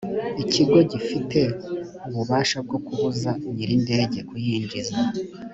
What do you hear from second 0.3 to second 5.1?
ikigo gifite ububasha bwo kubuza nyir’indege kuyinjiza